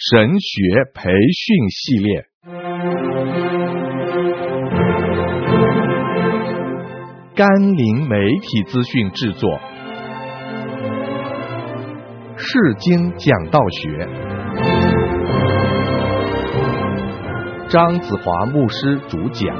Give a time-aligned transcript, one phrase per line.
[0.00, 2.24] 神学培训系列，
[7.34, 9.58] 甘霖媒体资讯制作，
[12.36, 14.08] 圣经讲道学，
[17.68, 19.52] 张子华牧师主讲。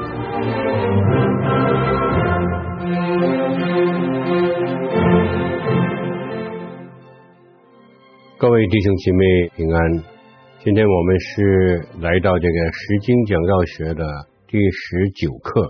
[8.39, 9.18] 各位弟兄姐妹
[9.57, 10.17] 平安。
[10.59, 14.02] 今天我们是来到这个《圣经讲道学》的
[14.51, 15.62] 第十九课，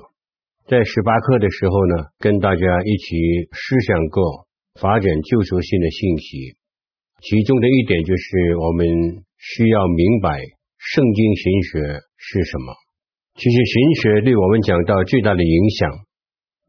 [0.64, 3.12] 在十八课的时候呢，跟大家一起
[3.52, 4.48] 思想过
[4.80, 6.56] 发展救赎性的信息。
[7.20, 8.88] 其中的一点就是我们
[9.36, 10.40] 需要明白
[10.80, 12.72] 圣经神学是什么。
[13.36, 16.00] 其实神学对我们讲道最大的影响，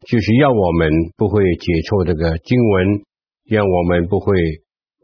[0.03, 2.99] 就是要我们不会解错这个经文，
[3.47, 4.35] 让我们不会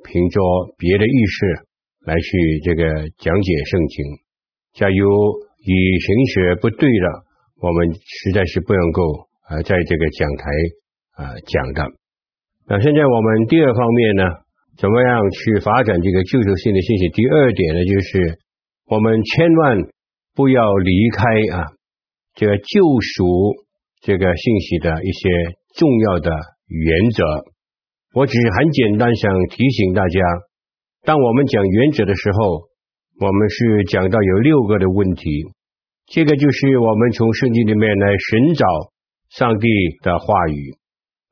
[0.04, 0.36] 凭着
[0.76, 1.65] 别的意识。
[2.06, 2.86] 来去这个
[3.18, 3.98] 讲解圣经，
[4.78, 5.10] 假如
[5.66, 7.26] 与神学不对了，
[7.60, 9.02] 我们实在是不能够
[9.50, 10.46] 啊在这个讲台
[11.18, 11.82] 啊讲的。
[12.68, 14.24] 那现在我们第二方面呢，
[14.78, 17.10] 怎么样去发展这个救赎性的信息？
[17.10, 18.38] 第二点呢，就是
[18.86, 19.78] 我们千万
[20.36, 21.26] 不要离开
[21.58, 21.74] 啊
[22.36, 22.64] 这个救
[23.02, 23.26] 赎
[24.04, 25.30] 这个信息的一些
[25.76, 26.30] 重要的
[26.68, 27.24] 原则。
[28.14, 30.20] 我只是很简单想提醒大家。
[31.06, 32.66] 当我们讲原则的时候，
[33.22, 35.46] 我们是讲到有六个的问题，
[36.08, 38.66] 这个就是我们从圣经里面来寻找
[39.30, 39.68] 上帝
[40.02, 40.74] 的话语。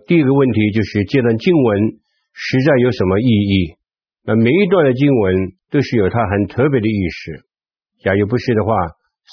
[0.05, 1.81] 第一个问题就是这段经文
[2.33, 3.73] 实在有什么意义？
[4.23, 5.35] 那每一段的经文
[5.71, 7.43] 都是有它很特别的意思。
[8.03, 8.75] 假如不是的话，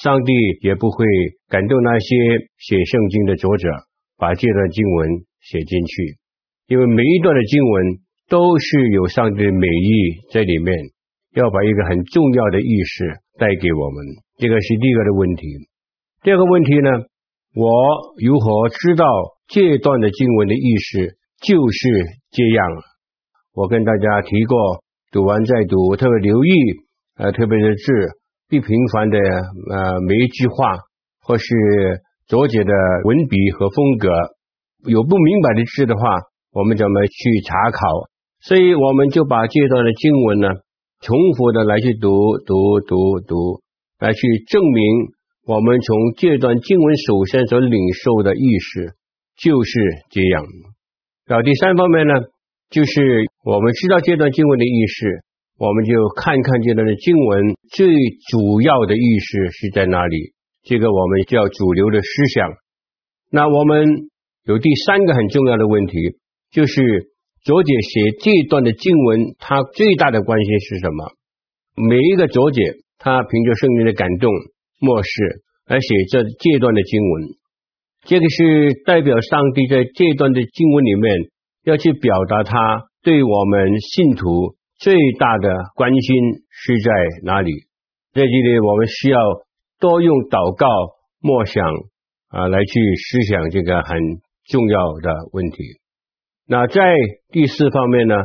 [0.03, 0.33] 上帝
[0.63, 1.05] 也不会
[1.51, 2.17] 感动那些
[2.57, 3.69] 写圣经的作者
[4.17, 5.09] 把这段经文
[5.43, 6.17] 写进去，
[6.69, 8.01] 因为每一段的经文。
[8.31, 10.73] 都是有上帝的美意在里面，
[11.35, 14.07] 要把一个很重要的意识带给我们，
[14.39, 15.43] 这个是第一个的问题。
[16.23, 16.91] 第二个问题呢，
[17.57, 17.67] 我
[18.23, 19.05] 如何知道
[19.49, 21.89] 这段的经文的意思就是
[22.31, 22.67] 这样？
[23.53, 26.51] 我跟大家提过，读完再读，特别留意，
[27.17, 27.93] 呃，特别的字，
[28.49, 30.79] 不平凡的，呃，每一句话，
[31.27, 31.45] 或是
[32.29, 34.09] 作者的文笔和风格，
[34.87, 36.03] 有不明白的字的话，
[36.53, 38.10] 我们怎么去查考？
[38.43, 40.49] 所以我们就把这段的经文呢，
[41.03, 42.09] 重复的来去读
[42.47, 43.61] 读读读，
[43.99, 44.19] 来去
[44.49, 44.83] 证明
[45.47, 48.95] 我们从这段经文首先所领受的意思
[49.37, 50.43] 就是这样。
[51.27, 52.15] 然后第三方面呢，
[52.71, 55.07] 就是我们知道这段经文的意思，
[55.59, 57.87] 我们就看看这段的经文最
[58.31, 60.33] 主要的意思是在哪里。
[60.63, 62.53] 这个我们叫主流的思想。
[63.31, 63.87] 那我们
[64.47, 65.93] 有第三个很重要的问题，
[66.51, 67.10] 就是。
[67.43, 71.13] 作者写这段的经文，他最大的关心是什么？
[71.89, 72.61] 每一个作者，
[72.99, 74.31] 他凭着圣灵的感动，
[74.79, 75.11] 默示
[75.67, 77.23] 而写这这段的经文，
[78.05, 81.17] 这个是代表上帝在这段的经文里面
[81.65, 86.17] 要去表达他对我们信徒最大的关心
[86.51, 86.93] 是在
[87.25, 87.53] 哪里？
[88.13, 89.19] 在这里，我们需要
[89.81, 90.67] 多用祷告、
[91.21, 91.65] 默想
[92.29, 93.97] 啊来去思想这个很
[94.45, 95.80] 重要的问题。
[96.51, 96.83] 那在
[97.31, 98.17] 第四方面呢，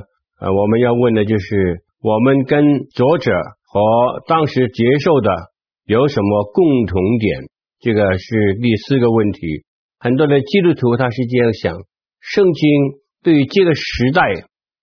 [0.41, 5.29] 呃，我们要问的就是我们跟作者和当时接受的
[5.85, 7.43] 有什么共同点？
[7.81, 9.39] 这个是第四个问题。
[9.99, 11.77] 很多的基督徒他是这样想：
[12.19, 12.71] 圣经
[13.21, 14.23] 对于这个时代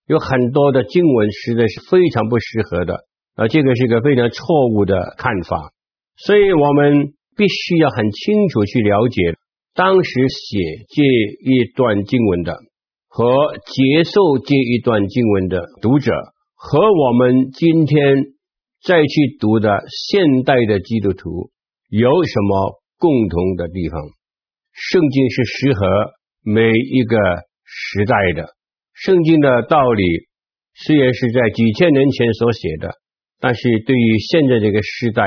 [0.07, 2.95] 有很多的经文实在是非常不适合的，
[3.35, 5.73] 啊，这个是一个非常错误的看法。
[6.17, 9.35] 所以我们必须要很清楚去了解
[9.75, 12.57] 当时写这一段经文的。
[13.15, 13.27] 和
[13.59, 16.11] 接受这一段经文的读者，
[16.55, 17.99] 和我们今天
[18.83, 21.51] 再去读的现代的基督徒
[21.91, 24.01] 有什么共同的地方？
[24.73, 25.87] 圣经是适合
[26.43, 27.19] 每一个
[27.67, 28.49] 时代的。
[28.95, 30.03] 圣经的道理
[30.73, 32.95] 虽然是在几千年前所写的，
[33.41, 35.23] 但是对于现在这个时代，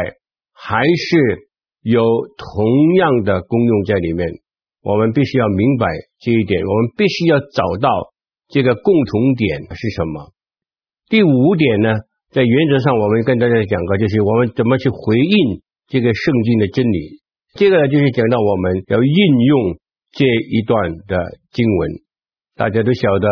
[0.54, 1.50] 还是
[1.84, 2.02] 有
[2.36, 4.28] 同样的功用在里面。
[4.86, 5.90] 我们必须要明白
[6.22, 7.90] 这一点，我们必须要找到
[8.50, 10.30] 这个共同点是什么。
[11.10, 11.90] 第五点呢，
[12.30, 17.26] 在原则上，我们跟大家讲过，就是我们怎么去回应这个圣经的真理。
[17.56, 19.74] 这个呢，就是讲到我们要应用
[20.12, 20.78] 这一段
[21.08, 21.18] 的
[21.52, 21.90] 经文。
[22.56, 23.28] 大家都晓得，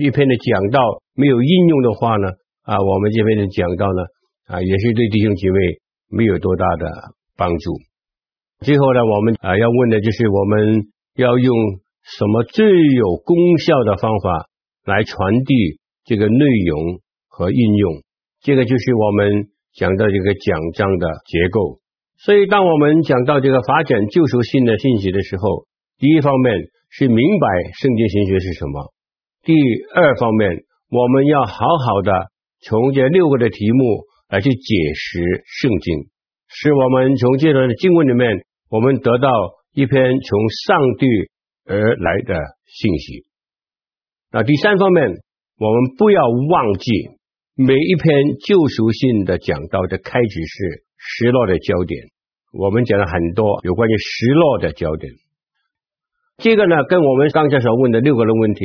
[0.00, 0.80] 一篇的讲道
[1.14, 2.28] 没有应用的话呢，
[2.62, 4.00] 啊，我们这边的讲道呢，
[4.48, 5.58] 啊，也是对弟兄姐妹
[6.08, 6.88] 没有多大的
[7.36, 7.72] 帮助。
[8.64, 11.56] 最后呢，我们啊要问的就是我们要用
[12.02, 14.48] 什么最有功效的方法
[14.84, 18.02] 来传递这个内容和应用？
[18.42, 21.80] 这个就是我们讲到这个讲章的结构。
[22.18, 25.66] 所以，当我们讲到这个发展救赎性的信息的时候，
[25.98, 26.54] 第一方面
[26.88, 27.46] 是明白
[27.78, 28.90] 圣经神学是什么；
[29.44, 29.52] 第
[29.94, 32.12] 二方面，我们要好好的
[32.62, 36.06] 从这六个的题目来去解释圣经，
[36.48, 39.28] 使我们从这段的经文里面，我们得到
[39.74, 41.06] 一篇从上帝
[41.66, 42.34] 而来的
[42.66, 43.24] 信息。
[44.32, 45.08] 那第三方面，
[45.58, 46.90] 我们不要忘记
[47.54, 50.86] 每一篇救赎性的讲道的开始是。
[51.08, 52.00] 失落的焦点，
[52.52, 55.12] 我们讲了很多有关于失落的焦点。
[56.38, 58.64] 这个呢，跟我们刚才所问的六个的问题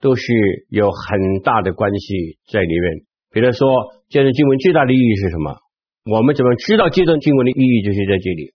[0.00, 0.22] 都是
[0.68, 3.06] 有很大的关系在里面。
[3.30, 3.68] 比如说，
[4.10, 5.56] 这段经文最大的意义是什么？
[6.04, 7.82] 我们怎么知道这段经文的意义？
[7.82, 8.52] 就是在这里。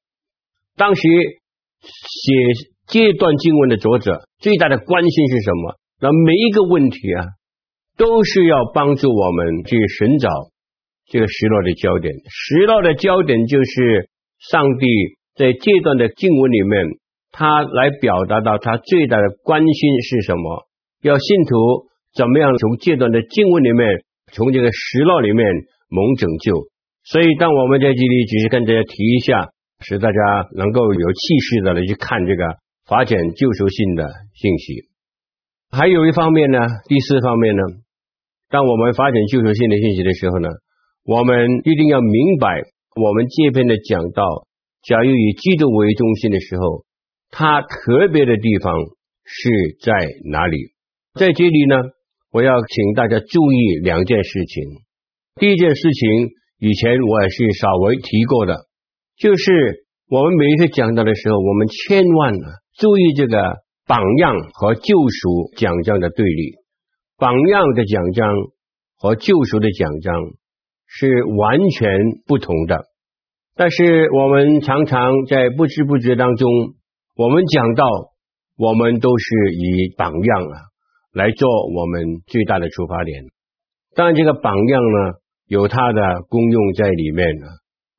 [0.76, 1.02] 当时
[1.82, 2.34] 写
[2.88, 5.76] 这段经文的作者最大的关心是什么？
[6.02, 7.26] 那每一个问题啊，
[7.98, 10.30] 都是要帮助我们去寻找。
[11.06, 14.88] 这个失落的焦点，失落的焦点就是上帝
[15.36, 16.88] 在这段的经文里面，
[17.32, 20.66] 他来表达到他最大的关心是什么？
[21.02, 25.46] 要信徒怎么样从这段的经文里面，从这个失落里面
[25.90, 26.68] 蒙拯救？
[27.06, 29.52] 所以，当我们在这里只是跟大家提一下，
[29.82, 30.18] 使大家
[30.56, 32.56] 能够有气势的来去看这个
[32.86, 34.88] 发展救赎性的信息。
[35.70, 37.62] 还有一方面呢，第四方面呢，
[38.50, 40.48] 当我们发展救赎性的信息的时候呢，
[41.04, 42.62] 我们一定要明白，
[42.96, 44.48] 我们这篇的讲到，
[44.84, 46.86] 假如以基督为中心的时候，
[47.32, 48.78] 它特别的地方
[49.26, 49.50] 是
[49.82, 49.92] 在
[50.32, 50.72] 哪里？
[51.16, 51.76] 在这里呢，
[52.32, 54.64] 我要请大家注意两件事情。
[55.36, 56.30] 第一件事情，
[56.64, 58.56] 以前我也是稍微提过的，
[59.18, 62.34] 就是我们每一次讲道的时候，我们千万
[62.80, 63.36] 注意这个
[63.86, 66.54] 榜样和救赎讲章的对立。
[67.18, 68.28] 榜样的讲章
[68.98, 70.14] 和救赎的讲章。
[70.96, 71.90] 是完全
[72.28, 72.86] 不同的，
[73.56, 76.48] 但是我们常常在不知不觉当中，
[77.16, 77.84] 我们讲到，
[78.58, 80.56] 我们都是以榜样啊
[81.12, 83.24] 来做我们最大的出发点。
[83.96, 85.14] 当然，这个榜样呢
[85.48, 87.48] 有它的功用在里面呢。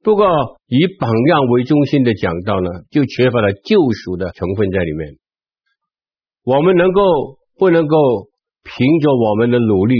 [0.02, 0.26] 不过，
[0.66, 5.16] 以榜样为中心的讲道呢，就缺乏了救赎的成分在里面。
[6.44, 7.02] 我们能够
[7.58, 7.96] 不能够
[8.62, 9.94] 凭着我们的努力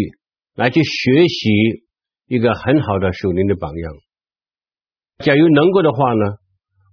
[0.54, 1.84] 来去学习？
[2.26, 3.92] 一个很好的属灵的榜样。
[5.18, 6.36] 假如能够的话呢，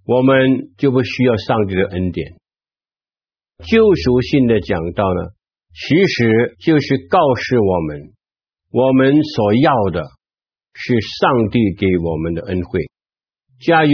[0.06, 2.32] 我们就不需要上帝的恩典。
[3.66, 5.20] 救赎性的讲道呢，
[5.74, 8.12] 其实就是告诉我们，
[8.72, 10.02] 我们所要的
[10.74, 12.80] 是上帝给我们的恩惠。
[13.64, 13.92] 假如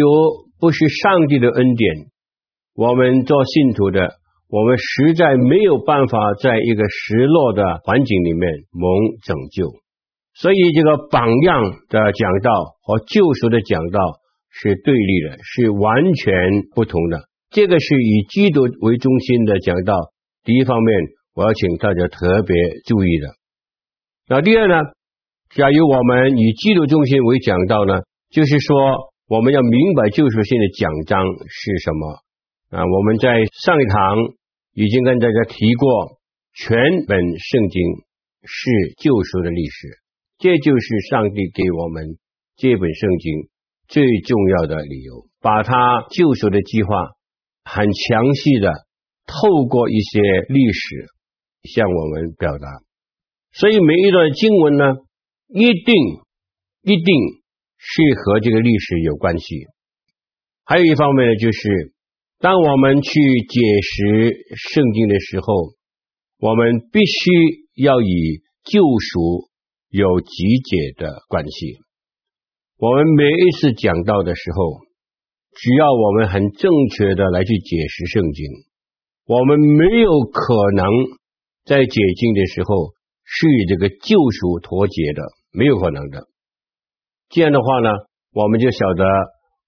[0.58, 2.06] 不是上帝的恩典，
[2.74, 4.14] 我们做信徒的，
[4.48, 8.90] 我们实在没有办法在一个失落的环境里面蒙
[9.22, 9.70] 拯救。
[10.34, 13.98] 所以，这个榜样的讲道和救赎的讲道
[14.50, 16.32] 是对立的，是完全
[16.74, 17.28] 不同的。
[17.50, 19.94] 这个是以基督为中心的讲道。
[20.44, 21.00] 第一方面，
[21.34, 22.54] 我要请大家特别
[22.86, 23.28] 注意的。
[24.28, 24.76] 那第二呢？
[25.54, 28.00] 假如我们以基督中心为讲道呢，
[28.30, 28.76] 就是说
[29.28, 32.20] 我们要明白救赎性的讲章是什么
[32.70, 32.84] 啊？
[32.84, 33.32] 我们在
[33.64, 34.18] 上一堂
[34.74, 36.18] 已经跟大家提过，
[36.54, 37.82] 全本圣经
[38.44, 39.88] 是救赎的历史。
[40.38, 42.18] 这就是上帝给我们
[42.56, 43.48] 这本圣经
[43.88, 46.94] 最重要的理由，把他救赎的计划
[47.64, 48.72] 很详细的
[49.26, 51.06] 透过一些历史
[51.64, 52.68] 向我们表达。
[53.52, 54.84] 所以每一段经文呢，
[55.48, 55.94] 一定
[56.82, 57.14] 一定
[57.76, 59.66] 是和这个历史有关系。
[60.64, 61.92] 还有一方面呢，就是
[62.38, 65.74] 当我们去解释圣经的时候，
[66.38, 69.48] 我们必须要以救赎。
[69.90, 70.28] 有集
[70.68, 71.78] 结的关系。
[72.76, 74.84] 我们每一次讲到的时候，
[75.56, 78.44] 只要我们很正确的来去解释圣经，
[79.24, 80.84] 我们没有可能
[81.64, 82.92] 在解经的时候
[83.24, 86.26] 是与这个救赎脱节的，没有可能的。
[87.28, 87.90] 这样的话呢，
[88.32, 89.04] 我们就晓得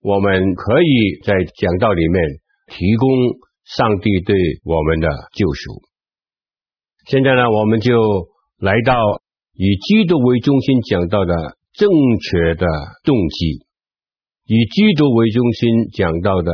[0.03, 2.23] 我们可以在讲道里面
[2.67, 3.09] 提供
[3.65, 4.35] 上帝对
[4.65, 5.83] 我们的救赎。
[7.07, 7.93] 现在呢，我们就
[8.59, 8.95] 来到。
[9.53, 11.35] 以基督为中心讲道的
[11.75, 12.67] 正确的
[13.05, 13.67] 动机，
[14.47, 16.51] 以基督为中心讲道的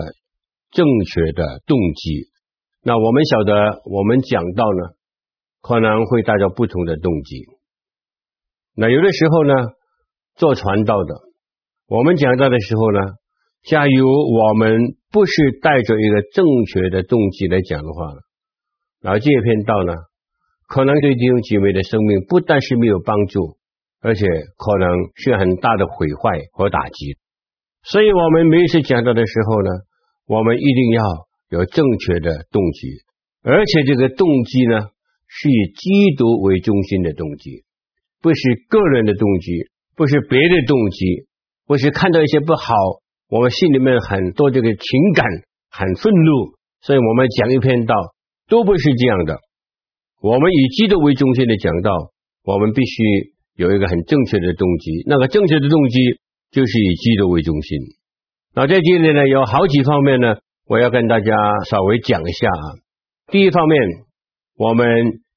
[0.72, 2.26] 正确的动机。
[2.82, 4.96] 那我们晓得，我们讲道呢，
[5.62, 7.44] 可能会带着不同的动机。
[8.78, 9.54] 那有的时候呢，
[10.36, 11.14] 做传道的，
[11.88, 13.00] 我们讲道的时候呢，
[13.64, 14.78] 假如我们
[15.10, 18.12] 不是带着一个正确的动机来讲的话，
[19.00, 19.94] 那这篇道呢，
[20.68, 23.56] 可能对弟兄姐妹的生命不但是没有帮助，
[24.02, 24.26] 而且
[24.58, 27.16] 可能是很大的毁坏和打击。
[27.82, 29.70] 所以，我们每次讲道的时候呢，
[30.26, 31.02] 我们一定要
[31.48, 32.88] 有正确的动机，
[33.42, 34.80] 而且这个动机呢，
[35.28, 37.62] 是以基督为中心的动机，
[38.22, 39.52] 不是个人的动机，
[39.96, 41.26] 不是别的动机，
[41.66, 42.74] 不是看到一些不好，
[43.28, 45.26] 我们心里面很多这个情感
[45.70, 47.94] 很愤怒，所以我们讲一篇道，
[48.48, 49.38] 都不是这样的。
[50.20, 51.92] 我们以基督为中心的讲道，
[52.42, 53.04] 我们必须
[53.54, 55.98] 有一个很正确的动机，那个正确的动机
[56.50, 57.78] 就是以基督为中心。
[58.54, 61.32] 那在这里呢，有好几方面呢，我要跟大家
[61.68, 62.64] 稍微讲一下啊。
[63.30, 63.78] 第一方面，
[64.56, 64.86] 我们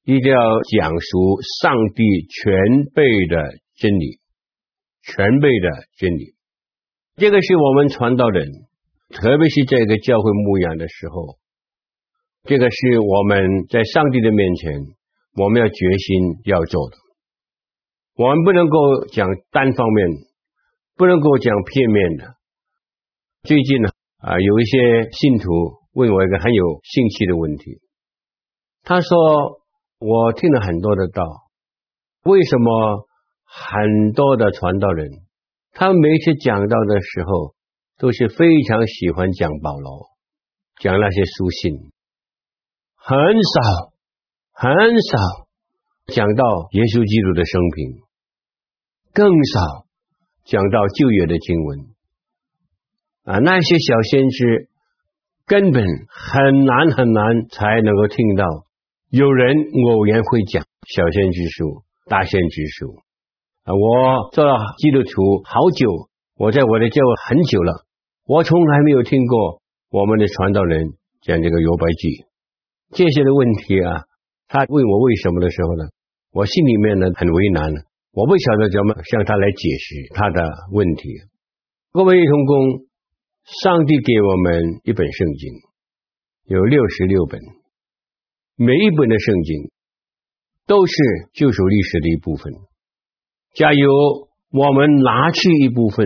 [0.09, 3.37] 一定要讲述上帝全备的
[3.77, 4.19] 真理，
[5.03, 6.33] 全备的真理。
[7.15, 8.49] 这个是我们传道人，
[9.09, 11.37] 特别是这个教会牧养的时候，
[12.45, 14.73] 这个是我们在上帝的面前，
[15.35, 16.97] 我们要决心要做的。
[18.15, 20.07] 我们不能够讲单方面，
[20.95, 22.33] 不能够讲片面的。
[23.43, 25.51] 最近呢，啊，有一些信徒
[25.93, 27.79] 问我一个很有兴趣的问题。
[28.81, 29.58] 他说
[29.99, 31.23] ：“我听了很多的道，
[32.23, 33.05] 为什么
[33.43, 35.09] 很多的传道人，
[35.73, 37.53] 他每次讲道的时候，
[37.97, 40.07] 都是非常喜欢讲保罗，
[40.79, 41.91] 讲那些书信，
[42.95, 43.91] 很少
[44.53, 45.17] 很少
[46.07, 47.99] 讲到耶稣基督的生平，
[49.13, 49.85] 更少
[50.45, 51.79] 讲到旧约的经文。”
[53.27, 54.69] 啊，那些小先知
[55.45, 58.45] 根本很难很难才能够听到
[59.09, 62.95] 有人偶然会讲小先知书、大先知书。
[63.63, 67.85] 啊，我做了基督徒好久，我在我的教会很久了，
[68.25, 72.25] 我从来没有听过我们的传道人讲这个约伯记
[72.91, 74.05] 这些的问题啊。
[74.47, 75.89] 他问我为什么的时候呢，
[76.31, 77.73] 我心里面呢很为难，
[78.13, 81.09] 我不晓得怎么向他来解释他的问题。
[81.91, 82.89] 各位同工。
[83.63, 85.51] 上帝给我们一本圣经，
[86.45, 87.39] 有六十六本，
[88.61, 89.71] 每一本的圣经
[90.67, 90.93] 都是
[91.31, 92.51] 救赎历史的一部分。
[93.55, 93.87] 假如
[94.51, 96.05] 我们拿去一部分，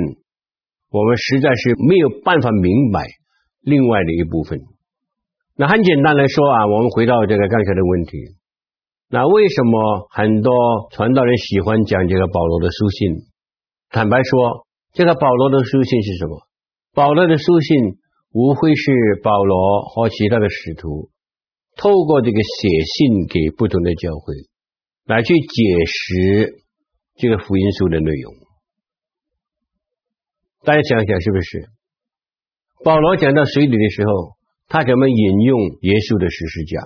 [0.92, 3.08] 我们实在是没有办法明白
[3.62, 4.60] 另外的一部分。
[5.56, 8.20] 那很简单来说啊，我们回到这个刚才的问题，
[9.10, 10.54] 那为什么很多
[10.92, 13.34] 传道人喜欢讲这个保罗的书信？
[13.90, 16.38] 坦白说，这个保罗的书信是什么？
[16.94, 17.98] 保罗的书信
[18.32, 18.92] 无非是
[19.24, 21.10] 保罗和其他的使徒
[21.76, 24.34] 透过这个写信给不同的教会
[25.06, 26.64] 来去解释
[27.16, 28.34] 这个福音书的内容。
[30.64, 31.70] 大家想想是不是？
[32.84, 34.38] 保罗讲到水里的时候，
[34.68, 36.82] 他怎么引用耶稣的十字架？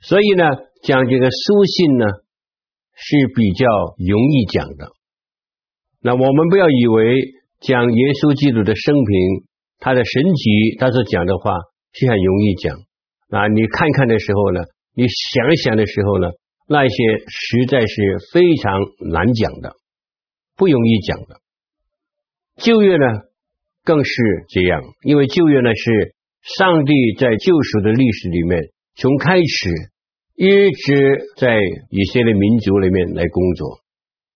[0.00, 0.44] 所以呢，
[0.82, 2.04] 讲这个书信呢
[2.94, 3.66] 是比较
[3.98, 4.92] 容易讲的。
[6.00, 7.36] 那我们不要以为。
[7.58, 9.48] 讲耶稣基督的生平，
[9.80, 11.56] 他的神迹，他所讲的话
[11.96, 12.76] 是很容易讲。
[13.30, 14.60] 啊，你看看的时候呢，
[14.94, 16.28] 你想想的时候呢，
[16.68, 18.80] 那些实在是非常
[19.10, 19.74] 难讲的，
[20.56, 21.40] 不容易讲的。
[22.56, 23.04] 旧约呢，
[23.84, 24.12] 更是
[24.48, 28.62] 这样，因为旧约呢是上帝在救赎的历史里面，
[28.94, 29.70] 从开始
[30.36, 31.58] 一直在
[31.90, 33.80] 以色列民族里面来工作，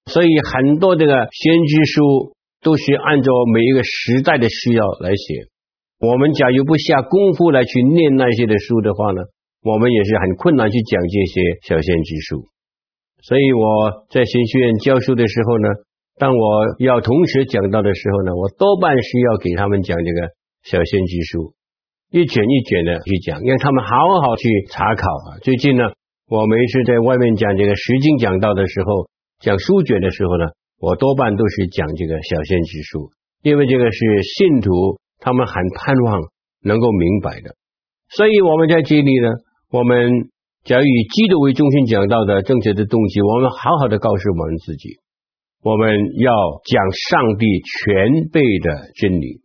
[0.06, 2.34] 所以很多这个先知书。
[2.62, 5.48] 都是按照每一个时代的需要来写。
[6.00, 9.20] 我们假如不下功夫来去念那些的书的话呢，
[9.62, 12.48] 我们也是很困难去讲这些小仙之书。
[13.20, 15.68] 所以我在神学院教书的时候呢，
[16.16, 16.42] 当我
[16.78, 20.32] 要同学讲到的时候呢，我多半是要给他们讲这个
[20.64, 21.52] 小仙之书，
[22.10, 25.38] 一卷一卷的去讲，让他们好好去查考啊。
[25.42, 25.84] 最近呢，
[26.28, 29.06] 我们是在外面讲这个释经讲道的时候，
[29.40, 30.46] 讲书卷的时候呢。
[30.80, 33.10] 我多半都是讲这个小仙之书，
[33.42, 36.22] 因为这个是信徒他们很盼望
[36.62, 37.54] 能够明白的。
[38.08, 39.28] 所以我们在这里呢，
[39.70, 40.28] 我们
[40.64, 44.98] 假如以基督为中心讲到的正确的动机，我们好好的告诉我们自己，
[45.62, 46.32] 我们要
[46.64, 49.40] 讲上帝全备的真理，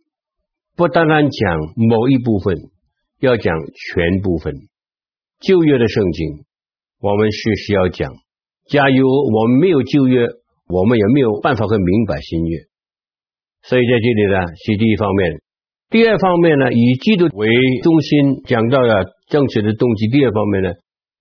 [0.74, 2.56] 不单单讲某一部分，
[3.20, 4.54] 要讲全部分。
[5.40, 6.44] 旧约的圣经，
[7.00, 8.12] 我们是需要讲。
[8.68, 10.26] 假如我们没有旧约，
[10.66, 12.58] 我们也没有办法会明白新约，
[13.62, 15.45] 所以在这里呢是第一方面。
[15.96, 17.48] 第二方面呢，以基督为
[17.82, 20.08] 中心讲到的正确的动机。
[20.08, 20.68] 第二方面呢，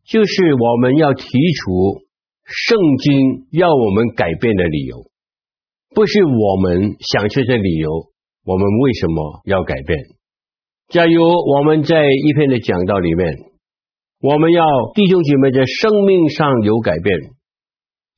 [0.06, 2.02] 就是我们要提出
[2.44, 4.98] 圣经要我们改变的理由，
[5.96, 7.90] 不是我们想出这理由，
[8.44, 9.98] 我们为什么要改变？
[10.90, 13.34] 假如我们在一篇的讲道里面，
[14.20, 14.62] 我们要
[14.94, 17.16] 弟兄姐妹在生命上有改变。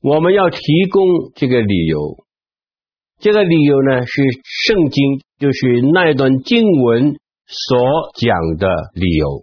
[0.02, 0.58] 我们要提
[0.92, 2.18] 供这个理由，
[3.20, 7.78] 这个理由呢是圣经，就是那段经文所
[8.16, 9.42] 讲的理由，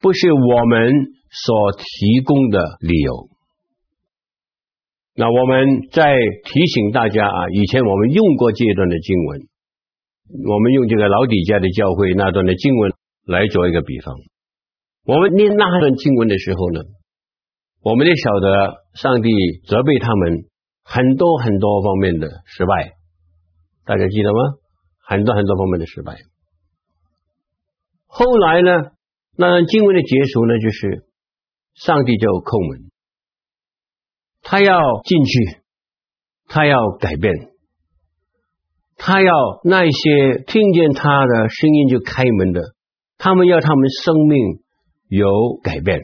[0.00, 0.92] 不是我们
[1.30, 3.28] 所提供的理由。
[5.14, 9.40] 那我们再提醒大家啊，以前我们用过这一段的经文，
[10.44, 12.92] 我们用这个老底家的教会那段的经文
[13.26, 14.14] 来做一个比方。
[15.04, 16.80] 我们念那段经文的时候呢，
[17.82, 19.30] 我们也晓得上帝
[19.68, 20.44] 责备他们
[20.88, 22.92] 很多很多方面的失败，
[23.84, 24.38] 大家记得吗？
[25.04, 26.16] 很多很多方面的失败。
[28.06, 28.92] 后来呢，
[29.36, 31.04] 那经文的结束呢，就是
[31.74, 32.90] 上帝就叩门。
[34.42, 35.60] 他要进去，
[36.46, 37.34] 他要改变，
[38.96, 39.32] 他要
[39.64, 42.62] 那些听见他的声音就开门的，
[43.18, 44.38] 他们要他们生命
[45.08, 46.00] 有改变。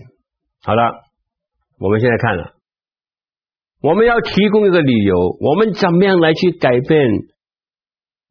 [0.61, 0.83] 好了，
[1.79, 2.55] 我们现在看了，
[3.83, 7.11] 我们要提供一个理由，我们怎么样来去改变？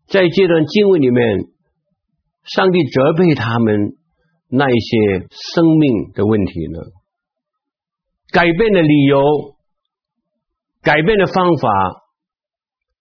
[0.07, 1.39] 在这段经文里面，
[2.43, 3.97] 上帝责备他们
[4.49, 6.79] 那一些生命的问题呢？
[8.31, 9.21] 改变的理由。
[10.83, 11.69] 改变的方法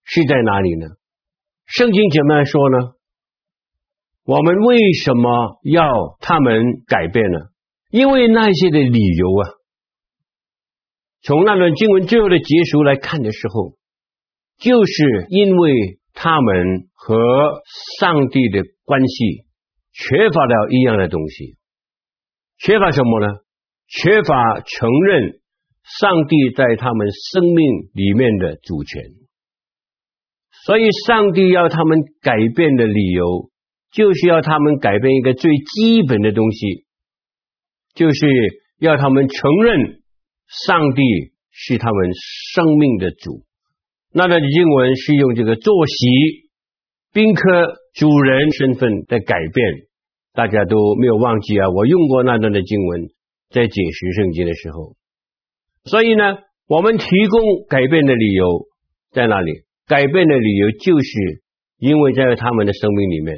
[0.03, 0.85] 是在哪里呢？
[1.65, 2.77] 圣经怎么样说呢？
[4.23, 7.39] 我们为什么要他们改变呢？
[7.89, 9.49] 因为那些的理由啊，
[11.23, 13.75] 从那段经文最后的结束来看的时候，
[14.59, 17.17] 就是因为他们和
[17.99, 19.45] 上帝的关系
[19.91, 21.57] 缺乏了一样的东西，
[22.57, 23.27] 缺乏什么呢？
[23.87, 25.41] 缺乏承认。
[25.99, 29.01] 上帝在他们生命里面的主权，
[30.63, 33.49] 所以上帝要他们改变的理由，
[33.91, 36.85] 就是要他们改变一个最基本的东西，
[37.95, 38.27] 就是
[38.77, 40.00] 要他们承认
[40.67, 41.01] 上帝
[41.51, 42.09] 是他们
[42.53, 43.43] 生命的主。
[44.13, 45.95] 那段经文是用这个坐席
[47.13, 49.65] 宾客主人身份的改变，
[50.33, 51.69] 大家都没有忘记啊！
[51.69, 53.07] 我用过那段的经文，
[53.49, 54.95] 在解释圣经的时候。
[55.85, 56.37] 所以呢，
[56.67, 58.65] 我们提供改变的理由
[59.11, 59.51] 在哪里？
[59.87, 61.41] 改变的理由就是
[61.77, 63.35] 因为在他们的生命里面，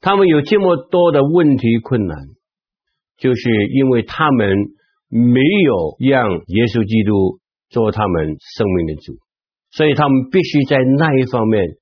[0.00, 2.16] 他们有这么多的问题困难，
[3.18, 4.56] 就是因为他们
[5.10, 9.18] 没有让耶稣基督做他们生命的主，
[9.70, 11.76] 所以他们必须在那一方面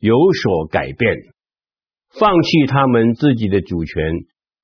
[0.00, 1.14] 有所改变，
[2.18, 4.02] 放弃他们自己的主权，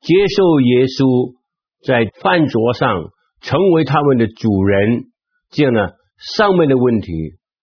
[0.01, 1.37] 接受耶稣
[1.85, 3.13] 在饭桌上。
[3.43, 5.13] 成为他们的主人，
[5.51, 7.13] 这样呢，上面的问题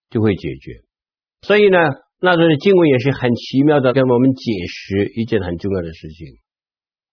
[0.08, 0.80] 就会解决。
[1.42, 1.76] 所以呢，
[2.22, 6.38] 那段的经文也是很奇妙的，跟我们解释一件很重要的事情，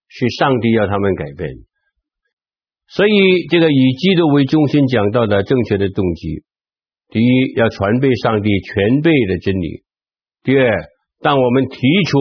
[0.08, 1.50] 是上帝要他们改变。
[2.94, 6.42] 所以，这个以基督为中心讲到的正确的动机，
[7.08, 9.82] 第一，要传备上帝全备的真理；
[10.42, 10.88] 第二，
[11.20, 12.18] 当我们提出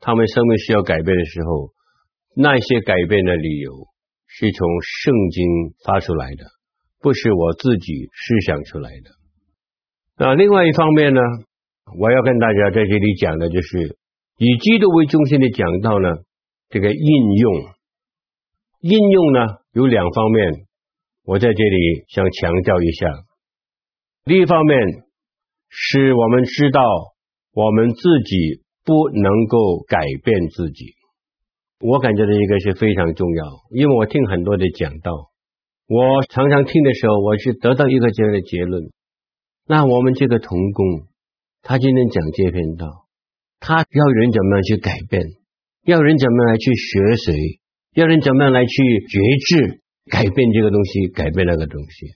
[0.00, 1.72] 他们生命需要改变的时候，
[2.34, 3.72] 那些改变的理由。
[4.32, 4.68] 是从
[5.02, 5.44] 圣经
[5.84, 6.44] 发出来的，
[7.00, 9.10] 不是我自己思想出来的。
[10.16, 11.20] 那另外一方面呢，
[11.98, 13.98] 我要跟大家在这里讲的就是
[14.38, 16.08] 以基督为中心的讲到呢，
[16.68, 17.54] 这个应用，
[18.82, 19.40] 应用呢
[19.72, 20.66] 有两方面，
[21.24, 23.06] 我在这里想强调一下。
[24.24, 24.76] 第一方面
[25.68, 26.82] 是我们知道
[27.52, 30.94] 我们自己不能够改变自己。
[31.78, 35.12] 我感觉这一个是非常重要，因为我听很多的讲道，
[35.86, 38.90] 我常常听的时候，我是得到一个这样的结论。
[39.68, 41.06] 那我们这个童工，
[41.62, 43.06] 他今天讲这篇道，
[43.60, 45.22] 他要人怎么样去改变？
[45.84, 47.59] 要人怎么样去学谁？
[47.94, 52.06] 要人怎么样来去决志改变这个东西，改变那个东西？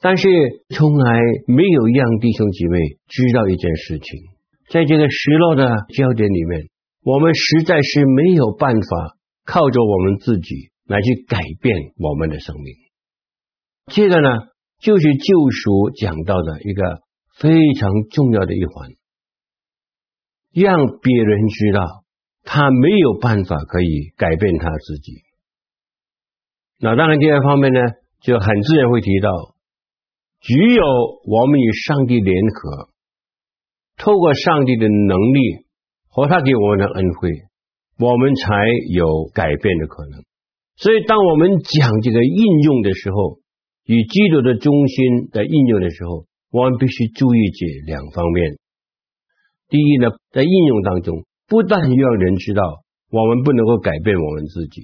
[0.00, 0.28] 但是
[0.74, 4.20] 从来没有让弟兄姐妹知道一件事情，
[4.68, 6.68] 在这个失落的焦点里面。
[7.04, 12.74] 我们实在是没有办法靠着我们自己来去改变我们的生命。
[13.86, 14.28] 这个呢，
[14.80, 17.00] 就是救赎讲到的一个
[17.36, 18.90] 非常重要的一环，
[20.54, 22.04] 让别人知道
[22.44, 25.21] 他没有办法可以改变他自己。
[26.82, 27.80] 那当然，第二方面呢，
[28.20, 29.30] 就很自然会提到，
[30.40, 30.82] 只有
[31.30, 32.90] 我们与上帝联合，
[33.96, 35.64] 透过上帝的能力。
[36.14, 37.30] 和他给我们的恩惠，
[37.98, 38.52] 我们才
[38.92, 40.20] 有改变的可能。
[40.76, 43.38] 所以，当我们讲这个应用的时候，
[43.86, 48.58] 与基督的中心的应用的时候，我们必须注意这两方面。
[49.70, 52.62] 第一呢，在应用当中，不但要人知道
[53.10, 54.82] 我们不能够改变我们自己，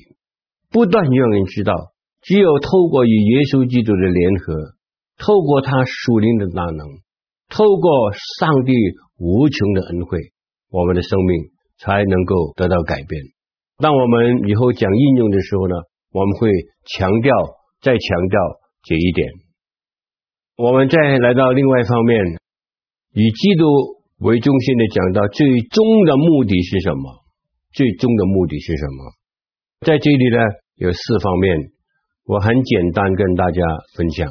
[0.70, 1.72] 不断让人知道，
[2.20, 4.76] 只有透过与耶稣基督的联合，
[5.16, 6.84] 透过他属灵的大能，
[7.48, 8.72] 透过上帝
[9.16, 10.18] 无穷的恩惠，
[10.70, 13.22] 我们的生命才能够得到改变。
[13.78, 15.74] 当我们以后讲应用的时候呢，
[16.12, 16.50] 我们会
[16.84, 17.32] 强调，
[17.80, 18.40] 再强调
[18.82, 19.28] 这一点。
[20.56, 22.18] 我们再来到另外一方面，
[23.14, 23.64] 以基督
[24.18, 27.24] 为中心的讲到最终的目的是什么？
[27.72, 29.17] 最终的目的是什么？
[29.80, 30.38] 在这里呢，
[30.76, 31.56] 有四方面，
[32.24, 33.62] 我很简单跟大家
[33.96, 34.28] 分享。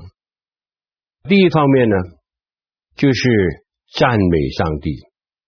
[1.29, 1.95] 第一方面呢，
[2.95, 3.29] 就是
[3.97, 4.91] 赞美上帝，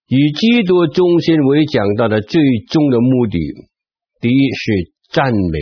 [0.08, 3.38] 以基督中心为讲到的最终的目的，
[4.22, 5.60] 第一是赞美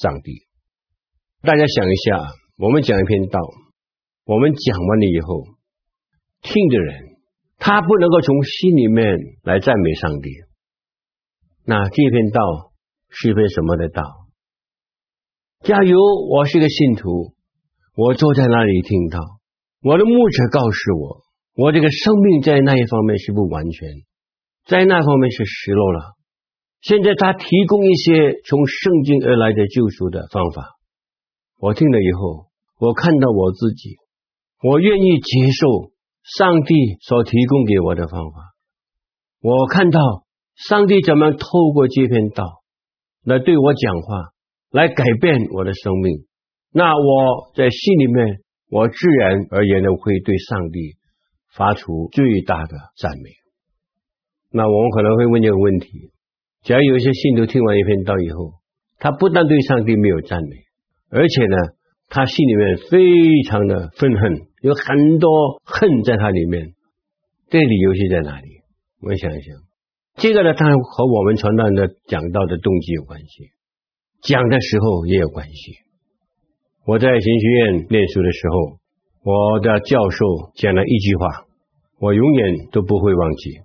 [0.00, 0.46] 上帝。
[1.42, 2.20] 大家想一下，
[2.58, 3.40] 我们讲一篇道，
[4.24, 5.44] 我们讲完了以后，
[6.42, 7.10] 听的人。
[7.62, 10.30] 他不能够从心里面来赞美上帝，
[11.66, 12.69] 那这篇道
[13.10, 14.02] 是一篇什么的道？
[15.62, 15.98] 假如
[16.30, 17.34] 我是个信徒，
[17.94, 19.18] 我坐在那里听到，
[19.82, 21.22] 我的牧者告诉我，
[21.54, 23.88] 我这个生命在那一方面是不完全，
[24.66, 26.16] 在那方面是失落了。
[26.80, 30.64] 现在他提供一些从圣经而来的救赎的方法，
[31.58, 32.46] 我听了以后，
[32.78, 33.96] 我看到我自己，
[34.62, 35.92] 我愿意接受。
[36.22, 38.52] 上帝所提供给我的方法，
[39.40, 39.98] 我看到
[40.54, 42.59] 上帝怎么透过这篇道
[43.24, 44.32] 来对我讲话，
[44.70, 46.24] 来改变我的生命。
[46.72, 50.96] 那我在心里面，我自然而然的会对上帝
[51.54, 53.30] 发出最大的赞美。
[54.52, 56.12] 那我们可能会问这个问题：
[56.62, 58.54] 假如有一些信徒听完一篇道以后，
[58.98, 60.56] 他不但对上帝没有赞美，
[61.10, 61.56] 而且呢，
[62.08, 64.46] 他心里面非常的愤恨。
[64.62, 66.74] 有很多恨在他里面，
[67.48, 68.48] 这理由是在哪里？
[69.02, 69.56] 我想一想，
[70.16, 73.50] 这个呢，当然和我们传道的讲道的动机有关系，
[74.22, 75.74] 讲的时候也有关系。
[76.86, 78.78] 我在神学院念书的时候，
[79.22, 81.46] 我的教授讲了一句话，
[81.98, 83.60] 我永远都不会忘记。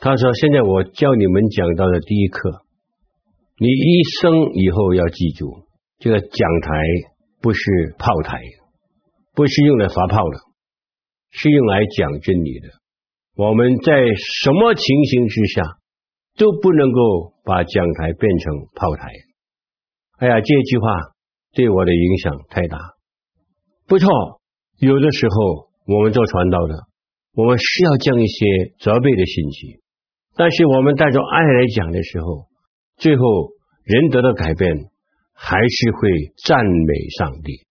[0.00, 2.62] 他说：“现在我教你们讲道的第一课，
[3.58, 5.64] 你一生以后要记住，
[5.98, 6.28] 这个讲
[6.60, 6.70] 台
[7.40, 8.40] 不是炮台。”
[9.36, 10.38] 不是用来发炮的，
[11.30, 12.68] 是用来讲真理的。
[13.34, 13.92] 我们在
[14.42, 15.62] 什么情形之下
[16.36, 19.08] 都不能够把讲台变成炮台。
[20.18, 20.88] 哎呀，这句话
[21.54, 22.78] 对我的影响太大。
[23.86, 24.08] 不错，
[24.78, 26.74] 有的时候我们做传道的，
[27.34, 28.46] 我们需要讲一些
[28.80, 29.80] 责备的信息，
[30.36, 32.48] 但是我们带着爱来讲的时候，
[32.96, 33.22] 最后
[33.84, 34.74] 人得到改变，
[35.32, 37.64] 还是会赞美上帝。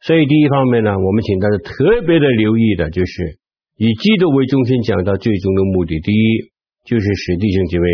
[0.00, 3.38] 所以第一方面呢，我们请大家特别的留意的，就是
[3.76, 5.98] 以基督为中心讲到最终的目的。
[6.00, 6.51] 第一，
[6.84, 7.86] 就是使弟兄姐妹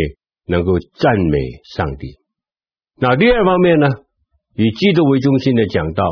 [0.45, 1.37] 能够赞美
[1.75, 2.17] 上帝。
[2.97, 3.87] 那第二方面呢，
[4.55, 6.03] 以基督为中心的讲到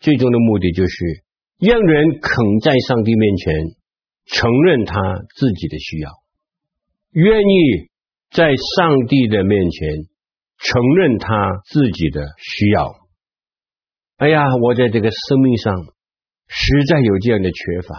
[0.00, 1.24] 最终的目的，就是
[1.58, 3.54] 让人肯在上帝面前
[4.26, 4.94] 承认他
[5.34, 6.10] 自己的需要，
[7.12, 7.88] 愿意
[8.30, 9.88] 在上帝的面前
[10.58, 12.94] 承认他自己的需要。
[14.18, 15.74] 哎呀，我在这个生命上
[16.48, 17.96] 实在有这样的缺乏，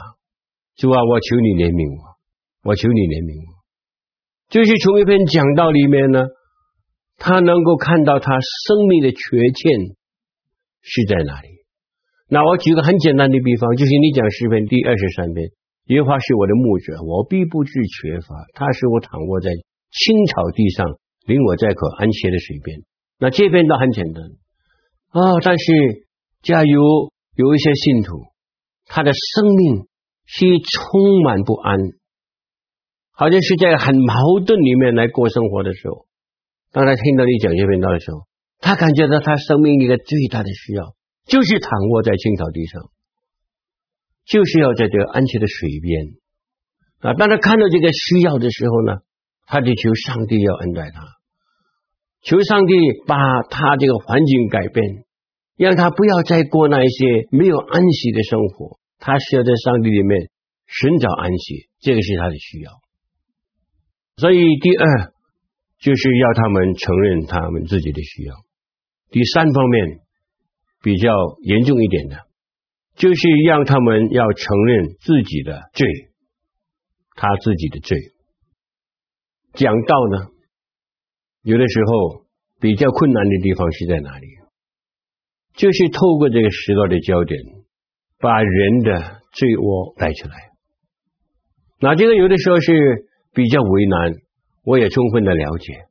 [0.76, 3.57] 主啊，我求你怜悯我，我求你怜悯我。
[4.50, 6.26] 就是从一篇讲道里面呢，
[7.18, 9.96] 他能够看到他生命的缺陷
[10.82, 11.50] 是在哪里。
[12.30, 15.50] 那我举个很简单的比方，就是你讲诗篇第二十三篇，
[15.86, 18.36] 耶和华是我的牧者，我必不致缺乏。
[18.54, 20.86] 他使我躺卧在青草地上，
[21.26, 22.82] 领我在可安歇的水边。
[23.20, 24.24] 那这边倒很简单
[25.12, 26.08] 啊，但是。
[26.44, 28.22] 假如有一些信徒，
[28.86, 29.88] 他的生命
[30.26, 31.76] 是充满不安，
[33.18, 34.14] 好像是在很矛
[34.46, 36.06] 盾里面来过生活的时候，
[36.72, 38.28] 当他听到你讲这篇道的时候，
[38.60, 40.94] 他感觉到他生命一个最大的需要，
[41.26, 42.84] 就是躺卧在青草地上，
[44.26, 46.14] 就是要在这个安息的水边
[47.00, 47.16] 啊。
[47.16, 48.94] 当他看到这个需要的时候呢，
[49.48, 51.02] 他就求上帝要恩待他，
[52.22, 52.76] 求上帝
[53.08, 53.18] 把
[53.50, 55.04] 他这个环境改变。
[55.58, 60.30] 让他不要再过那一些没有安息的生活，他需要在上帝里面
[60.68, 62.74] 寻找安息，这个是他的需要。
[64.18, 65.14] 所以第二
[65.80, 68.36] 就是要他们承认他们自己的需要。
[69.10, 70.00] 第三方面
[70.82, 72.18] 比较严重一点的，
[72.96, 75.88] 就是让他们要承认自己的罪，
[77.16, 77.98] 他自己的罪。
[79.54, 80.28] 讲道呢，
[81.44, 82.26] 有的时候
[82.60, 84.28] 比较困难的地方是在哪里？
[85.54, 87.40] 就是透过这个时代的焦点，
[88.20, 90.36] 把人的罪恶带出来。
[91.80, 93.06] 那这个有的时候是
[93.38, 94.16] 比较为难，
[94.64, 95.86] 我也充分的了解，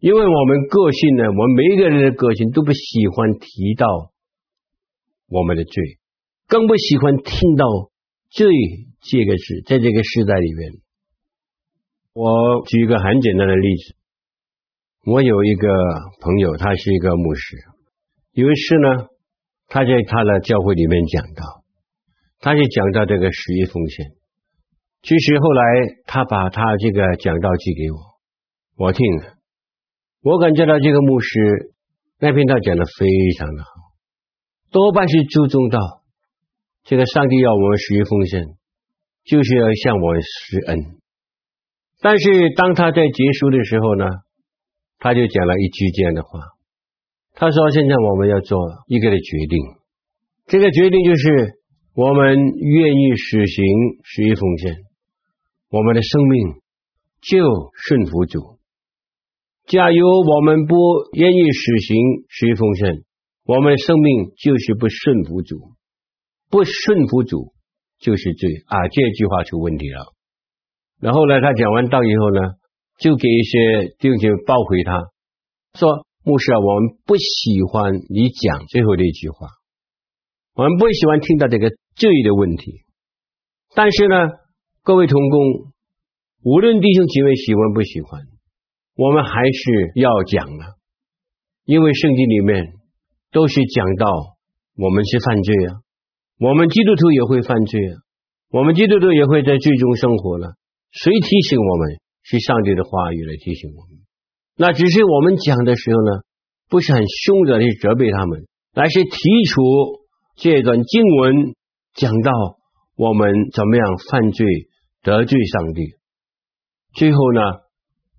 [0.00, 3.86] 因为我们个性呢，我们每一个人的个性都不喜欢提到
[5.28, 5.98] 我们的罪，
[6.48, 7.66] 更不喜欢听到
[8.32, 8.48] “罪”
[9.04, 10.72] 这个字，在这个时代里面。
[12.14, 13.94] 我举一个很简单的例子，
[15.04, 15.68] 我有一个
[16.22, 17.56] 朋友，他是一个牧师，
[18.32, 19.08] 有一次呢，
[19.68, 21.44] 他在他的教会里面讲到，
[22.40, 24.06] 他就讲到这个十一奉献。
[25.06, 25.62] 其实后来
[26.06, 29.34] 他把他这个讲道寄给我，我听了，
[30.20, 31.72] 我感觉到这个牧师
[32.18, 33.06] 那篇道讲的非
[33.38, 33.70] 常的好，
[34.72, 35.78] 多半是注重到
[36.82, 38.46] 这个上帝要我们十一奉献，
[39.24, 40.78] 就是要向我施恩。
[42.00, 44.06] 但是当他在结束的时候呢，
[44.98, 46.40] 他就讲了一句这样的话，
[47.34, 49.58] 他说：“现在我们要做一个的决定，
[50.46, 51.60] 这个决定就是
[51.94, 53.64] 我们愿意实行
[54.02, 54.74] 十一奉献，
[55.76, 56.54] 我们的生命
[57.20, 57.36] 就
[57.74, 58.58] 顺服主。
[59.66, 60.74] 假如我们不
[61.12, 61.96] 愿意实行
[62.30, 63.04] 十一奉献，
[63.44, 65.76] 我们的生命就是不顺服主，
[66.48, 67.52] 不顺服主
[67.98, 68.88] 就是罪啊！
[68.88, 70.14] 这句话出问题了。”
[70.98, 72.40] 然后呢，他讲完道以后呢，
[72.98, 75.10] 就给一些弟兄报回他，
[75.74, 79.48] 说：“牧师啊，我们不喜欢你讲最后的一句话，
[80.54, 82.80] 我们不喜欢听到这个罪的问题。
[83.74, 84.16] 但是呢，
[84.86, 85.40] 各位同工，
[86.44, 88.22] 无论弟兄姐妹喜欢不喜欢，
[88.94, 90.62] 我们还是要讲的，
[91.64, 92.66] 因为圣经里面
[93.32, 94.06] 都是讲到
[94.76, 95.82] 我们是犯罪啊，
[96.38, 97.98] 我们基督徒也会犯罪啊，
[98.52, 100.54] 我们基督徒也会在罪中生活了。”
[100.94, 101.98] 谁提醒我们？
[102.22, 103.98] 是上帝的话语来提醒我们。
[104.56, 106.22] 那只是我们讲的时候呢，
[106.70, 109.10] 不是很凶的去责备他们，而是提
[109.50, 109.64] 出
[110.36, 111.56] 这段经文，
[111.94, 112.30] 讲到
[112.94, 114.46] 我们怎么样犯罪
[115.06, 115.94] 得罪上帝。
[116.92, 117.40] 最后呢，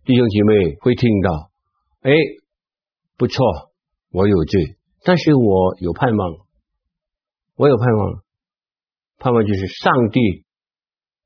[0.06, 1.52] 弟兄姐妹会听到，
[2.00, 2.14] 哎，
[3.18, 3.44] 不错，
[4.10, 6.32] 我有罪，但是我有盼望，
[7.58, 8.24] 我有盼望，
[9.18, 10.46] 盼望就是上帝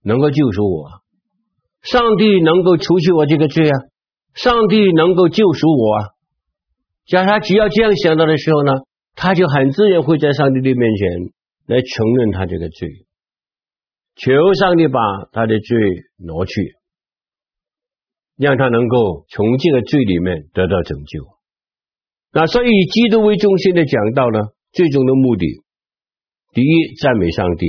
[0.02, 0.89] 能够救赎我。
[1.84, 3.78] 上帝能够除去我这个罪啊！
[4.34, 6.02] 上帝能够救赎我啊！
[7.06, 8.71] 假如他只要这样想到的时候呢，
[9.13, 11.34] 他就很自然会在上帝的面前
[11.67, 13.06] 来承认他这个罪，
[14.24, 15.00] 求上帝把
[15.32, 15.78] 他的罪
[16.18, 16.76] 挪去，
[18.38, 21.26] 让他能够从这个罪里面得到拯救。
[22.32, 24.40] 那所以以基督为中心的讲道呢，
[24.74, 25.46] 最终的目的，
[26.54, 27.66] 第一，赞美上帝；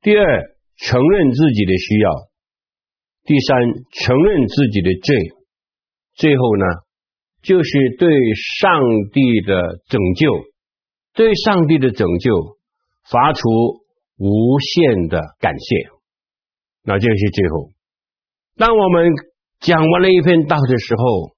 [0.00, 2.10] 第二，承认自己的需要。
[3.24, 3.60] 第三，
[3.92, 5.14] 承认自己的罪；
[6.16, 6.64] 最后呢，
[7.42, 8.08] 就是对
[8.58, 8.80] 上
[9.12, 10.32] 帝的拯救，
[11.14, 12.56] 对上帝的拯救
[13.10, 13.42] 发出
[14.22, 15.90] 无限的感谢。
[16.84, 17.72] 那这是最后。
[18.56, 19.10] 当我们
[19.58, 21.34] 讲完了一篇道的时候，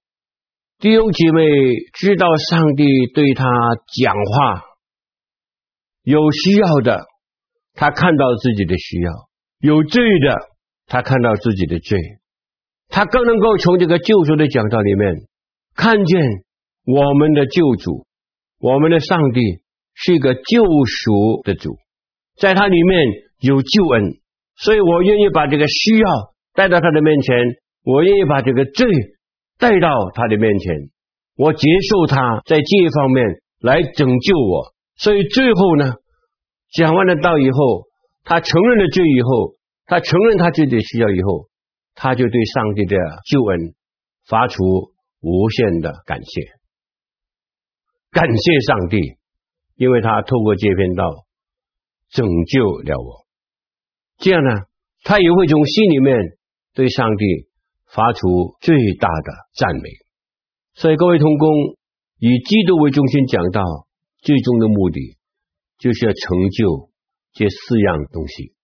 [0.78, 1.40] 弟兄姐妹
[1.94, 3.46] 知道上帝对他
[4.02, 4.64] 讲话，
[6.02, 7.06] 有需要的，
[7.72, 9.10] 他看到自己的需要；
[9.60, 10.54] 有罪的。
[10.86, 11.98] 他看到自己的罪，
[12.88, 15.14] 他更能够从这个救赎的讲道里面
[15.74, 16.20] 看见
[16.84, 18.06] 我们的救主，
[18.58, 19.40] 我们的上帝
[19.94, 21.78] 是一个救赎的主，
[22.36, 23.00] 在他里面
[23.40, 24.20] 有救恩，
[24.56, 26.06] 所以我愿意把这个需要
[26.54, 27.36] 带到他的面前，
[27.84, 28.86] 我愿意把这个罪
[29.58, 30.74] 带到他的面前，
[31.36, 33.24] 我接受他在这一方面
[33.60, 34.74] 来拯救我。
[34.96, 35.94] 所以最后呢，
[36.72, 37.86] 讲完了道以后，
[38.24, 39.54] 他承认了罪以后。
[39.86, 41.50] 他承认他自己的需要以后，
[41.94, 42.96] 他就对上帝的
[43.30, 43.74] 救恩
[44.26, 44.64] 发出
[45.20, 46.40] 无限的感谢，
[48.10, 48.96] 感谢上帝，
[49.76, 51.04] 因为他透过这篇道
[52.14, 53.26] 拯救了我。
[54.18, 54.50] 这样呢，
[55.02, 56.16] 他也会从心里面
[56.72, 57.24] 对上帝
[57.92, 59.82] 发出最大的赞美。
[60.74, 61.50] 所以各位同工，
[62.18, 63.62] 以基督为中心讲道，
[64.22, 65.18] 最终的目的
[65.78, 66.90] 就是要成就
[67.32, 68.54] 这四样东西。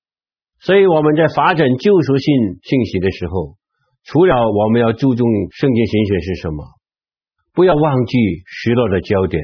[0.61, 3.57] 所以我们在发展救赎性信息的时候，
[4.05, 6.65] 除了我们要注重圣经神学是什么，
[7.53, 9.43] 不要忘记失落的焦点，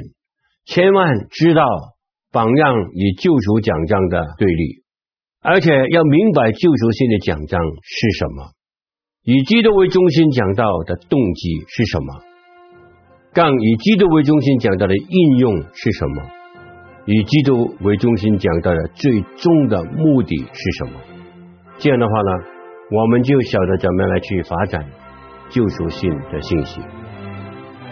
[0.64, 1.62] 千万知道
[2.36, 4.82] 榜样与救赎奖章的对立，
[5.40, 8.52] 而且要明白救赎性的奖章是什么，
[9.24, 12.22] 以基督为中心讲道的动机是什么，
[13.32, 16.24] 更以基督为中心讲道的应用是什么。
[17.06, 21.00] 以基督为中心讲道的最终的目的是什么？
[21.78, 22.44] 这样的话呢，
[22.90, 24.84] 我们就晓得怎么样来去发展
[25.48, 26.82] 救赎性的信息。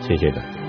[0.00, 0.63] 谢谢大家。